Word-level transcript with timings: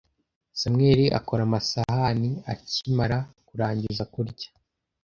Samuel 0.59 1.01
akora 1.19 1.41
amasahani 1.47 2.29
akimara 2.51 3.17
kurangiza 3.47 4.03
kurya. 4.13 4.49